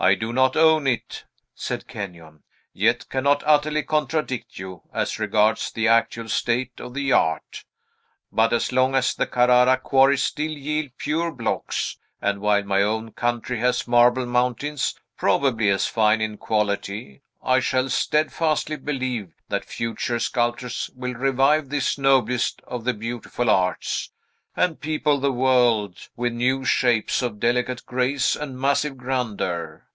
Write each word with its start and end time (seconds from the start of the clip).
"I 0.00 0.14
do 0.14 0.32
not 0.32 0.54
own 0.56 0.86
it," 0.86 1.24
said 1.56 1.88
Kenyon, 1.88 2.44
"yet 2.72 3.08
cannot 3.08 3.42
utterly 3.44 3.82
contradict 3.82 4.56
you, 4.56 4.82
as 4.94 5.18
regards 5.18 5.72
the 5.72 5.88
actual 5.88 6.28
state 6.28 6.78
of 6.78 6.94
the 6.94 7.10
art. 7.10 7.64
But 8.30 8.52
as 8.52 8.70
long 8.70 8.94
as 8.94 9.12
the 9.12 9.26
Carrara 9.26 9.76
quarries 9.76 10.22
still 10.22 10.52
yield 10.52 10.90
pure 10.98 11.32
blocks, 11.32 11.98
and 12.22 12.40
while 12.40 12.62
my 12.62 12.80
own 12.80 13.10
country 13.10 13.58
has 13.58 13.88
marble 13.88 14.24
mountains, 14.24 14.94
probably 15.16 15.68
as 15.68 15.88
fine 15.88 16.20
in 16.20 16.36
quality, 16.36 17.22
I 17.42 17.58
shall 17.58 17.88
steadfastly 17.88 18.76
believe 18.76 19.34
that 19.48 19.64
future 19.64 20.20
sculptors 20.20 20.90
will 20.94 21.14
revive 21.14 21.70
this 21.70 21.98
noblest 21.98 22.62
of 22.68 22.84
the 22.84 22.94
beautiful 22.94 23.50
arts, 23.50 24.12
and 24.54 24.80
people 24.80 25.18
the 25.18 25.32
world 25.32 26.08
with 26.14 26.32
new 26.34 26.64
shapes 26.64 27.20
of 27.20 27.40
delicate 27.40 27.84
grace 27.84 28.36
and 28.36 28.60
massive 28.60 28.96
grandeur. 28.96 29.86